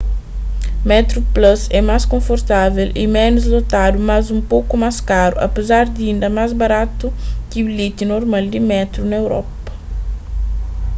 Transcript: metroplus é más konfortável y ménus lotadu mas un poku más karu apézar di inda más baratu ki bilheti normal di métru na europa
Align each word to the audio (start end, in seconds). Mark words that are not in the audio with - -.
metroplus 0.83 1.61
é 1.69 1.79
más 1.89 2.03
konfortável 2.11 2.87
y 3.03 3.05
ménus 3.15 3.45
lotadu 3.53 3.97
mas 4.09 4.23
un 4.35 4.41
poku 4.51 4.73
más 4.83 4.97
karu 5.09 5.35
apézar 5.47 5.85
di 5.95 6.03
inda 6.13 6.27
más 6.37 6.51
baratu 6.61 7.07
ki 7.49 7.57
bilheti 7.65 8.03
normal 8.13 8.43
di 8.53 8.59
métru 8.71 9.01
na 9.07 9.15
europa 9.23 9.69